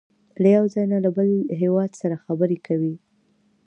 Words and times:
له 0.41 0.47
یو 0.55 0.65
ځای 0.73 0.85
نه 0.93 0.97
له 1.05 1.09
بل 1.17 1.29
هېواد 1.61 1.91
سره 2.01 2.21
خبرې 2.25 2.57
کوي. 2.67 2.95